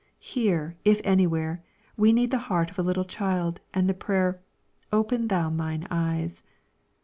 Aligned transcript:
Here, 0.17 0.75
if 0.83 0.99
anywhere, 1.03 1.61
we 1.95 2.11
need 2.11 2.31
the 2.31 2.39
heart 2.49 2.71
of 2.71 2.79
a 2.79 2.81
little 2.81 3.03
child, 3.03 3.61
and 3.71 3.87
the 3.87 3.93
prayer" 3.93 4.41
open 4.91 5.27
thou 5.27 5.51
mine 5.51 5.85
eyes." 5.91 6.41